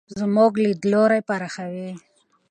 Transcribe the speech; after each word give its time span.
زموږ 0.19 0.51
لیدلوری 0.63 1.19
پراخوي. 1.27 1.89